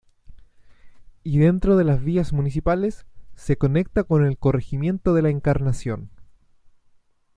[1.21, 3.05] Y dentro de las vías municipales,
[3.35, 6.09] se conecta con el corregimiento de La Encarnación.